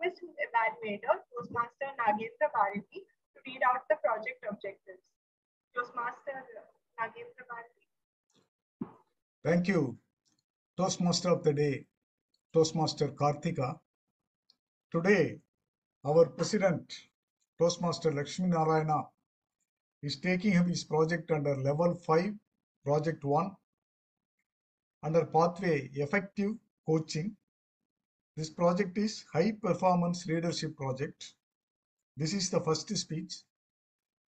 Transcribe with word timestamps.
request 0.00 0.22
evaluator, 0.22 1.14
Toastmaster 1.32 1.90
Nagendra 1.98 2.48
Bharati, 2.52 3.00
to 3.34 3.40
read 3.46 3.60
out 3.66 3.82
the 3.88 3.96
project 3.96 4.44
objectives. 4.50 5.02
Toastmaster 5.74 6.44
Nagendra 6.98 7.44
Bharati. 7.48 8.92
Thank 9.44 9.68
you. 9.68 9.98
Toastmaster 10.76 11.30
of 11.30 11.42
the 11.42 11.52
day, 11.52 11.86
Toastmaster 12.52 13.08
Karthika. 13.08 13.78
Today, 14.92 15.38
our 16.04 16.26
president, 16.26 16.94
Toastmaster 17.60 18.12
Lakshmi 18.12 18.48
Narayana, 18.48 19.02
is 20.02 20.20
taking 20.20 20.56
up 20.56 20.66
his 20.66 20.84
project 20.84 21.30
under 21.30 21.56
level 21.56 21.94
5, 21.94 22.32
project 22.84 23.24
1, 23.24 23.50
under 25.02 25.26
pathway 25.26 25.90
effective 25.94 26.52
coaching. 26.86 27.36
This 28.38 28.50
project 28.50 28.96
is 28.96 29.24
high 29.32 29.50
performance 29.50 30.24
leadership 30.24 30.76
project. 30.76 31.34
This 32.16 32.32
is 32.32 32.50
the 32.50 32.60
first 32.60 32.88
speech. 32.96 33.34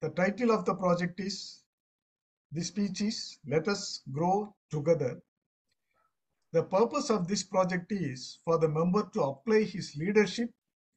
The 0.01 0.09
title 0.09 0.51
of 0.51 0.65
the 0.65 0.75
project 0.75 1.21
is, 1.21 1.63
this 2.51 2.67
speech 2.67 3.03
is 3.03 3.39
Let 3.47 3.69
Us 3.69 4.03
Grow 4.11 4.53
Together. 4.69 5.23
The 6.51 6.65
purpose 6.65 7.09
of 7.11 7.29
this 7.29 7.45
project 7.45 7.93
is 7.93 8.41
for 8.45 8.59
the 8.59 8.69
member 8.69 9.09
to 9.15 9.23
apply 9.23 9.63
his 9.63 9.95
leadership 9.97 10.51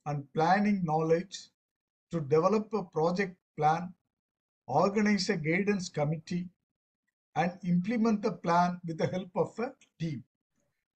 and 0.08 0.25
planning 0.34 0.84
knowledge 0.84 1.38
to 2.09 2.20
develop 2.20 2.73
a 2.73 2.84
project 2.84 3.38
plan, 3.55 3.94
organize 4.66 5.30
a 5.30 5.38
guidance 5.38 5.88
committee, 5.88 6.50
and 7.36 7.59
implement 7.64 8.23
the 8.23 8.31
plan 8.31 8.81
with 8.88 8.98
the 8.98 9.05
help 9.05 9.30
of 9.36 9.59
a 9.59 9.72
team. 10.00 10.23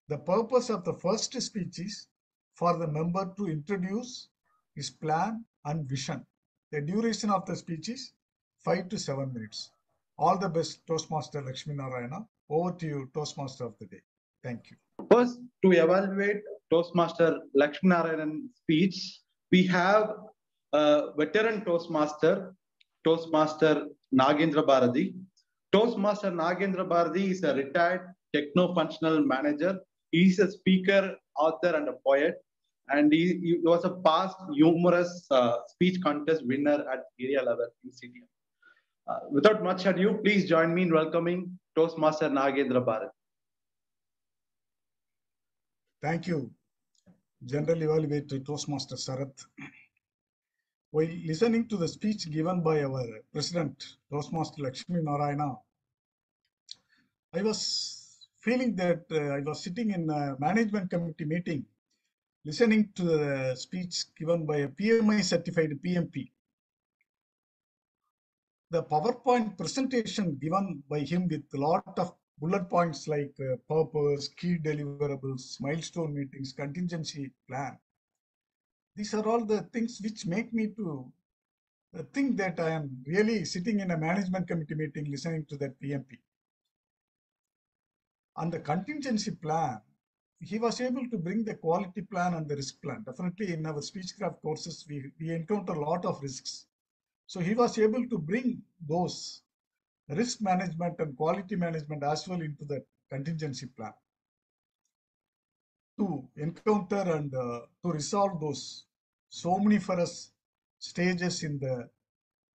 The 0.08 0.16
purpose 0.16 0.70
of 0.70 0.84
the 0.84 0.94
first 0.94 1.38
speech 1.38 1.78
is 1.80 2.06
for 2.54 2.78
the 2.78 2.88
member 2.88 3.30
to 3.36 3.46
introduce 3.46 4.28
his 4.74 4.88
plan 4.88 5.44
and 5.66 5.86
vision. 5.86 6.24
The 6.72 6.80
duration 6.80 7.28
of 7.30 7.44
the 7.44 7.54
speech 7.54 7.90
is 7.90 8.12
5 8.64 8.88
to 8.88 8.98
7 8.98 9.30
minutes. 9.34 9.70
All 10.16 10.38
the 10.38 10.48
best, 10.48 10.86
Toastmaster 10.86 11.42
Lakshmi 11.42 11.74
Narayana. 11.74 12.26
Over 12.48 12.72
to 12.78 12.86
you, 12.86 13.10
Toastmaster 13.12 13.64
of 13.64 13.74
the 13.78 13.86
day. 13.86 14.00
Thank 14.42 14.70
you. 14.70 14.76
First, 15.10 15.40
to 15.62 15.72
evaluate 15.72 16.40
Toastmaster 16.70 17.40
Lakshmi 17.54 17.90
Narayan's 17.90 18.56
speech, 18.56 19.20
we 19.52 19.66
have 19.66 20.14
a 20.72 21.12
veteran 21.18 21.66
Toastmaster, 21.66 22.54
Toastmaster 23.04 23.88
Nagendra 24.14 24.66
Bharati. 24.66 25.14
Toastmaster 25.70 26.30
Nagendra 26.30 26.88
Bharati 26.88 27.30
is 27.30 27.42
a 27.42 27.54
retired 27.54 28.14
techno-functional 28.34 29.22
manager. 29.24 29.78
He 30.10 30.28
is 30.28 30.38
a 30.38 30.50
speaker, 30.50 31.16
author, 31.36 31.76
and 31.76 31.88
a 31.88 31.94
poet. 32.06 32.36
And 32.90 33.12
he, 33.12 33.38
he 33.42 33.58
was 33.62 33.84
a 33.84 33.90
past 33.90 34.36
humorous 34.54 35.26
uh, 35.30 35.58
speech 35.66 36.00
contest 36.02 36.46
winner 36.46 36.84
at 36.90 37.04
area 37.20 37.42
level 37.42 37.68
in 37.84 37.90
CTM. 37.90 38.26
Uh, 39.06 39.20
without 39.30 39.62
much 39.62 39.86
ado, 39.86 40.18
please 40.24 40.48
join 40.48 40.74
me 40.74 40.82
in 40.82 40.92
welcoming 40.92 41.58
Toastmaster 41.74 42.28
Nagendra 42.28 42.84
Bharati. 42.84 43.12
Thank 46.02 46.26
you, 46.28 46.50
General 47.44 47.78
Evaluator 47.78 48.44
Toastmaster 48.44 48.96
Sarath. 48.96 49.44
While 50.90 51.08
listening 51.26 51.68
to 51.68 51.76
the 51.76 51.88
speech 51.88 52.30
given 52.30 52.62
by 52.62 52.84
our 52.84 53.04
President, 53.32 53.96
Toastmaster 54.10 54.62
Lakshmi 54.62 55.02
Narayana, 55.02 55.56
I 57.34 57.42
was 57.42 57.97
feeling 58.48 58.74
that 58.74 59.04
uh, 59.12 59.36
I 59.36 59.40
was 59.40 59.62
sitting 59.62 59.90
in 59.90 60.08
a 60.08 60.34
management 60.38 60.88
committee 60.88 61.26
meeting, 61.26 61.66
listening 62.46 62.88
to 62.94 63.02
the 63.04 63.54
speech 63.56 63.94
given 64.18 64.46
by 64.46 64.58
a 64.58 64.68
PMI 64.68 65.22
certified 65.22 65.72
PMP. 65.84 66.30
The 68.70 68.82
PowerPoint 68.84 69.58
presentation 69.58 70.38
given 70.40 70.82
by 70.88 71.00
him 71.00 71.28
with 71.28 71.44
a 71.54 71.58
lot 71.58 71.98
of 71.98 72.14
bullet 72.38 72.70
points 72.70 73.06
like 73.06 73.34
uh, 73.38 73.56
purpose, 73.68 74.28
key 74.28 74.56
deliverables, 74.56 75.60
milestone 75.60 76.14
meetings, 76.14 76.54
contingency 76.54 77.30
plan. 77.48 77.76
These 78.96 79.12
are 79.12 79.28
all 79.28 79.44
the 79.44 79.60
things 79.74 80.00
which 80.02 80.24
make 80.24 80.54
me 80.54 80.68
to 80.78 81.12
uh, 81.98 82.02
think 82.14 82.38
that 82.38 82.58
I 82.60 82.70
am 82.70 82.96
really 83.06 83.44
sitting 83.44 83.80
in 83.80 83.90
a 83.90 83.98
management 83.98 84.48
committee 84.48 84.74
meeting 84.74 85.10
listening 85.10 85.44
to 85.50 85.56
that 85.58 85.78
PMP. 85.82 86.16
On 88.38 88.50
the 88.50 88.60
contingency 88.60 89.32
plan, 89.32 89.80
he 90.40 90.60
was 90.60 90.80
able 90.80 91.08
to 91.10 91.18
bring 91.18 91.44
the 91.44 91.56
quality 91.56 92.02
plan 92.02 92.34
and 92.34 92.48
the 92.48 92.54
risk 92.54 92.80
plan. 92.80 93.02
Definitely 93.04 93.52
in 93.52 93.66
our 93.66 93.80
speechcraft 93.80 94.40
courses, 94.40 94.86
we, 94.88 95.10
we 95.20 95.32
encounter 95.32 95.72
a 95.72 95.80
lot 95.80 96.04
of 96.04 96.22
risks. 96.22 96.66
So 97.26 97.40
he 97.40 97.54
was 97.54 97.76
able 97.78 98.08
to 98.08 98.16
bring 98.16 98.62
those 98.88 99.42
risk 100.08 100.40
management 100.40 101.00
and 101.00 101.16
quality 101.16 101.56
management 101.56 102.04
as 102.04 102.28
well 102.28 102.40
into 102.40 102.64
the 102.64 102.84
contingency 103.10 103.66
plan 103.66 103.92
to 105.98 106.28
encounter 106.36 107.02
and 107.16 107.34
uh, 107.34 107.62
to 107.82 107.90
resolve 107.90 108.40
those 108.40 108.84
so 109.30 109.58
many 109.58 109.80
for 109.80 109.98
us 109.98 110.30
stages 110.78 111.42
in 111.42 111.58
the 111.58 111.88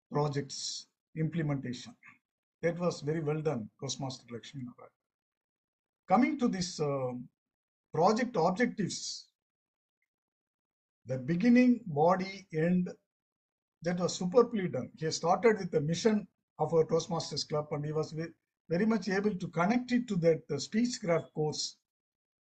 project's 0.09 0.87
implementation. 1.17 1.93
That 2.61 2.79
was 2.79 3.01
very 3.01 3.19
well 3.19 3.41
done, 3.41 3.69
Toastmaster 3.81 4.25
Lakshmi 4.31 4.61
Narayan. 4.61 5.02
Coming 6.07 6.37
to 6.39 6.47
this 6.47 6.79
uh, 6.79 7.11
project 7.93 8.35
objectives, 8.37 9.27
the 11.05 11.17
beginning, 11.17 11.81
body, 11.85 12.47
end, 12.53 12.89
that 13.83 13.99
was 13.99 14.15
superbly 14.15 14.67
done. 14.67 14.89
He 14.97 15.11
started 15.11 15.59
with 15.59 15.71
the 15.71 15.81
mission 15.81 16.27
of 16.59 16.73
our 16.73 16.85
Toastmasters 16.85 17.47
Club, 17.47 17.67
and 17.71 17.85
he 17.85 17.91
was 17.91 18.15
very 18.69 18.85
much 18.85 19.09
able 19.09 19.35
to 19.35 19.47
connect 19.49 19.91
it 19.91 20.07
to 20.07 20.15
that 20.17 20.41
uh, 20.49 20.55
speechcraft 20.55 21.33
course. 21.33 21.77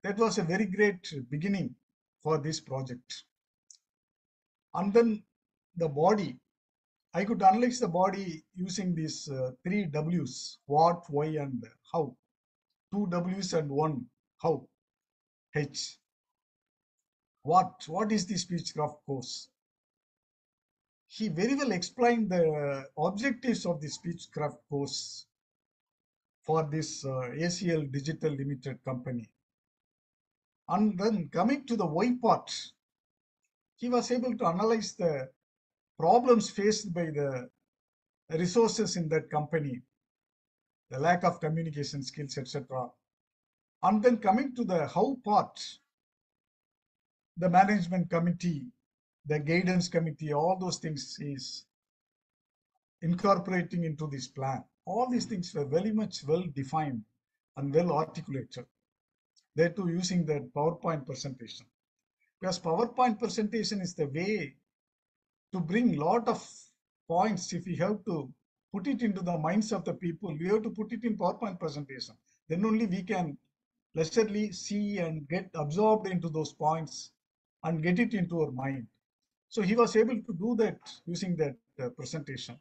That 0.03 0.17
was 0.17 0.37
a 0.37 0.43
very 0.43 0.65
great 0.65 1.13
beginning 1.29 1.75
for 2.21 2.37
this 2.37 2.59
project. 2.59 3.23
And 4.73 4.93
then 4.93 5.23
the 5.75 5.89
body, 5.89 6.39
I 7.13 7.25
could 7.25 7.41
analyze 7.41 7.79
the 7.79 7.87
body 7.87 8.43
using 8.55 8.95
these 8.95 9.29
uh, 9.29 9.51
three 9.63 9.85
W's, 9.85 10.59
what, 10.65 11.03
why, 11.09 11.25
and 11.25 11.63
how. 11.91 12.15
Two 12.91 13.07
W's 13.09 13.53
and 13.53 13.69
one 13.69 14.05
how, 14.41 14.67
H. 15.55 15.97
What, 17.43 17.83
what 17.87 18.11
is 18.11 18.25
the 18.25 18.35
speechcraft 18.35 18.97
course? 19.05 19.49
he 21.11 21.27
very 21.27 21.55
well 21.55 21.73
explained 21.73 22.29
the 22.29 22.85
objectives 22.97 23.65
of 23.65 23.81
the 23.81 23.87
speechcraft 23.87 24.57
course 24.69 25.25
for 26.41 26.63
this 26.71 27.03
uh, 27.03 27.27
ACL 27.45 27.91
Digital 27.91 28.31
Limited 28.31 28.79
company. 28.85 29.29
And 30.69 30.97
then 30.97 31.27
coming 31.27 31.65
to 31.65 31.75
the 31.75 31.85
why 31.85 32.15
part, 32.21 32.49
he 33.75 33.89
was 33.89 34.09
able 34.09 34.37
to 34.37 34.45
analyze 34.45 34.93
the 34.93 35.29
problems 35.99 36.49
faced 36.49 36.93
by 36.93 37.07
the 37.07 37.49
resources 38.29 38.95
in 38.95 39.09
that 39.09 39.29
company, 39.29 39.81
the 40.91 40.99
lack 40.99 41.23
of 41.23 41.39
communication 41.39 42.03
skills, 42.03 42.37
etc. 42.37 42.89
And 43.81 44.03
then 44.03 44.17
coming 44.17 44.53
to 44.55 44.63
the 44.63 44.87
how 44.87 45.17
part, 45.23 45.59
the 47.37 47.49
management 47.49 48.09
committee 48.11 48.67
the 49.25 49.39
guidance 49.39 49.87
committee, 49.87 50.33
all 50.33 50.57
those 50.59 50.77
things 50.77 51.17
is 51.19 51.65
incorporating 53.01 53.83
into 53.83 54.07
this 54.07 54.27
plan. 54.27 54.63
All 54.85 55.09
these 55.09 55.25
things 55.25 55.53
were 55.53 55.65
very 55.65 55.91
much 55.91 56.23
well 56.23 56.43
defined 56.53 57.03
and 57.57 57.73
well 57.73 57.91
articulated. 57.91 58.65
They 59.55 59.69
too 59.69 59.89
using 59.89 60.25
the 60.25 60.49
PowerPoint 60.55 61.05
presentation. 61.05 61.65
Because 62.39 62.59
PowerPoint 62.59 63.19
presentation 63.19 63.81
is 63.81 63.93
the 63.93 64.07
way 64.07 64.55
to 65.53 65.59
bring 65.59 65.97
lot 65.97 66.27
of 66.27 66.43
points. 67.07 67.53
If 67.53 67.65
we 67.65 67.75
have 67.75 68.03
to 68.05 68.33
put 68.73 68.87
it 68.87 69.01
into 69.01 69.21
the 69.21 69.37
minds 69.37 69.71
of 69.71 69.83
the 69.83 69.93
people, 69.93 70.35
we 70.39 70.47
have 70.47 70.63
to 70.63 70.69
put 70.69 70.91
it 70.91 71.03
in 71.03 71.17
PowerPoint 71.17 71.59
presentation. 71.59 72.15
Then 72.47 72.65
only 72.65 72.85
we 72.85 73.03
can 73.03 73.37
leisurely 73.95 74.51
see 74.51 74.99
and 74.99 75.27
get 75.27 75.49
absorbed 75.55 76.07
into 76.07 76.29
those 76.29 76.53
points 76.53 77.11
and 77.63 77.83
get 77.83 77.99
it 77.99 78.13
into 78.13 78.41
our 78.41 78.51
mind. 78.51 78.87
So 79.49 79.61
he 79.61 79.75
was 79.75 79.95
able 79.95 80.15
to 80.15 80.33
do 80.39 80.55
that 80.59 80.79
using 81.05 81.35
that 81.37 81.55
uh, 81.81 81.89
presentation. 81.89 82.57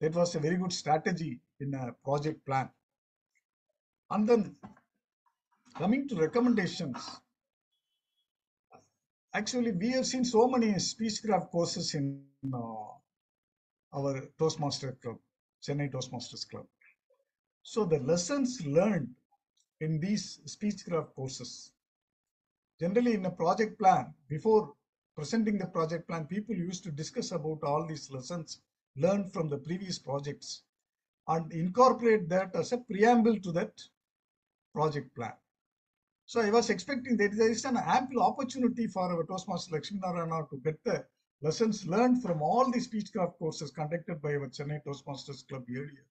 That 0.00 0.14
was 0.14 0.34
a 0.34 0.38
very 0.38 0.56
good 0.56 0.72
strategy 0.72 1.40
in 1.60 1.72
a 1.74 1.92
project 2.04 2.44
plan. 2.44 2.68
And 4.10 4.28
then 4.28 4.56
coming 5.74 6.06
to 6.08 6.16
recommendations, 6.16 6.98
actually 9.32 9.72
we 9.72 9.90
have 9.92 10.06
seen 10.06 10.24
so 10.24 10.46
many 10.46 10.72
speechcraft 10.74 11.50
courses 11.50 11.94
in 11.94 12.22
uh, 12.52 12.58
our 13.94 14.20
Toastmaster 14.38 14.96
Club, 15.02 15.16
Chennai 15.66 15.90
Toastmasters 15.90 16.48
Club. 16.48 16.66
So 17.62 17.84
the 17.84 17.98
lessons 17.98 18.64
learned 18.64 19.10
in 19.80 19.98
these 19.98 20.40
speechcraft 20.46 21.14
courses, 21.14 21.72
generally 22.78 23.14
in 23.14 23.26
a 23.26 23.30
project 23.30 23.78
plan, 23.78 24.14
before 24.28 24.72
presenting 25.16 25.58
the 25.58 25.66
project 25.66 26.06
plan, 26.06 26.26
people 26.26 26.54
used 26.54 26.84
to 26.84 26.92
discuss 26.92 27.32
about 27.32 27.62
all 27.64 27.86
these 27.86 28.10
lessons 28.10 28.60
learned 28.96 29.32
from 29.32 29.48
the 29.48 29.58
previous 29.58 29.98
projects 29.98 30.62
and 31.28 31.52
incorporate 31.52 32.28
that 32.28 32.54
as 32.54 32.72
a 32.72 32.78
preamble 32.78 33.38
to 33.40 33.50
that 33.52 33.82
project 34.72 35.14
plan. 35.16 35.32
So 36.26 36.40
I 36.40 36.50
was 36.50 36.70
expecting 36.70 37.16
that 37.16 37.36
there 37.36 37.50
is 37.50 37.64
an 37.64 37.76
ample 37.76 38.22
opportunity 38.22 38.86
for 38.86 39.02
our 39.02 39.24
Toastmaster 39.24 39.74
Lakshmi 39.74 40.00
Narayana 40.00 40.46
to 40.50 40.56
get 40.58 40.82
the 40.84 41.04
lessons 41.42 41.86
learned 41.86 42.22
from 42.22 42.42
all 42.42 42.70
the 42.70 42.78
speechcraft 42.78 43.38
courses 43.38 43.70
conducted 43.70 44.22
by 44.22 44.34
our 44.34 44.48
Chennai 44.48 44.82
Toastmasters 44.84 45.46
Club 45.46 45.64
earlier. 45.70 46.06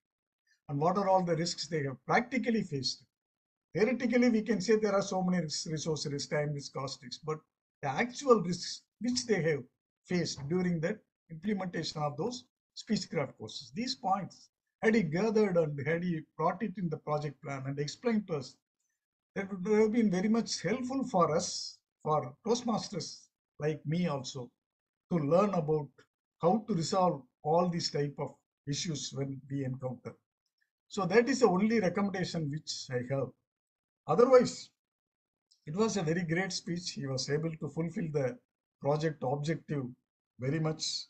And 0.69 0.79
what 0.79 0.97
are 0.97 1.09
all 1.09 1.23
the 1.23 1.35
risks 1.35 1.67
they 1.67 1.83
have 1.83 2.03
practically 2.05 2.63
faced? 2.63 3.03
Theoretically, 3.73 4.29
we 4.29 4.41
can 4.41 4.61
say 4.61 4.77
there 4.77 4.95
are 4.95 5.01
so 5.01 5.21
many 5.21 5.43
risks, 5.43 5.67
resource 5.67 6.05
risks, 6.05 6.29
time 6.29 6.53
risks, 6.53 6.69
cost 6.69 7.03
risks, 7.03 7.21
but 7.23 7.39
the 7.81 7.89
actual 7.89 8.41
risks 8.41 8.83
which 9.01 9.25
they 9.25 9.41
have 9.41 9.63
faced 10.05 10.47
during 10.47 10.79
the 10.79 10.97
implementation 11.29 12.01
of 12.01 12.15
those 12.17 12.45
speechcraft 12.75 13.37
courses. 13.37 13.71
These 13.73 13.95
points, 13.95 14.49
had 14.81 14.95
he 14.95 15.03
gathered 15.03 15.57
and 15.57 15.79
had 15.85 16.03
he 16.03 16.21
brought 16.37 16.61
it 16.61 16.77
in 16.77 16.89
the 16.89 16.97
project 16.97 17.41
plan 17.41 17.63
and 17.65 17.79
explained 17.79 18.27
to 18.27 18.37
us, 18.37 18.55
that 19.35 19.51
would 19.51 19.79
have 19.79 19.91
been 19.91 20.09
very 20.09 20.29
much 20.29 20.61
helpful 20.61 21.03
for 21.03 21.35
us, 21.35 21.79
for 22.03 22.33
Toastmasters 22.45 23.27
like 23.59 23.85
me 23.85 24.07
also, 24.07 24.49
to 25.11 25.17
learn 25.17 25.53
about 25.53 25.89
how 26.41 26.63
to 26.67 26.73
resolve 26.73 27.21
all 27.43 27.69
these 27.69 27.91
type 27.91 28.15
of 28.17 28.35
issues 28.67 29.11
when 29.13 29.39
we 29.49 29.63
encounter. 29.63 30.13
So 30.87 31.05
that 31.05 31.29
is 31.29 31.39
the 31.39 31.47
only 31.47 31.79
recommendation 31.79 32.49
which 32.49 32.87
I 32.89 33.01
have. 33.13 33.29
Otherwise, 34.07 34.69
it 35.65 35.75
was 35.75 35.97
a 35.97 36.03
very 36.03 36.23
great 36.23 36.51
speech. 36.51 36.91
He 36.91 37.07
was 37.07 37.29
able 37.29 37.51
to 37.57 37.69
fulfill 37.69 38.07
the 38.11 38.37
project 38.81 39.23
objective 39.23 39.85
very 40.39 40.59
much. 40.59 41.07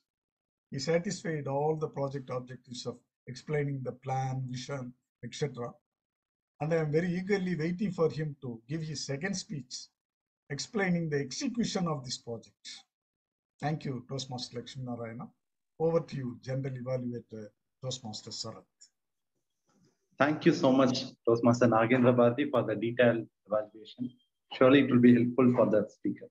He 0.71 0.79
satisfied 0.79 1.47
all 1.47 1.75
the 1.75 1.89
project 1.89 2.29
objectives 2.29 2.85
of 2.85 2.97
explaining 3.27 3.81
the 3.83 3.91
plan, 3.91 4.43
vision, 4.49 4.93
etc. 5.23 5.71
And 6.61 6.73
I 6.73 6.77
am 6.77 6.91
very 6.91 7.13
eagerly 7.13 7.55
waiting 7.55 7.91
for 7.91 8.09
him 8.09 8.35
to 8.41 8.61
give 8.67 8.81
his 8.81 9.05
second 9.05 9.35
speech 9.35 9.87
explaining 10.49 11.09
the 11.09 11.19
execution 11.19 11.87
of 11.87 12.05
this 12.05 12.17
project. 12.17 12.85
Thank 13.61 13.85
you, 13.85 14.05
Toastmaster 14.09 14.59
Lakshmi 14.59 14.83
Narayana. 14.83 15.29
Over 15.79 16.01
to 16.01 16.15
you, 16.15 16.39
General 16.41 16.73
Evaluator 16.73 17.47
Toastmaster 17.81 18.31
Sarath. 18.31 18.63
Thank 20.17 20.45
you 20.45 20.53
so 20.53 20.71
much, 20.71 21.03
Toastmaster 21.27 21.67
Nagendra 21.67 22.15
Bharati, 22.15 22.49
for 22.49 22.63
the 22.63 22.75
detailed 22.75 23.27
evaluation. 23.45 24.09
Surely 24.53 24.79
it 24.81 24.91
will 24.91 24.99
be 24.99 25.13
helpful 25.13 25.53
for 25.53 25.65
the 25.65 25.87
speaker. 25.89 26.23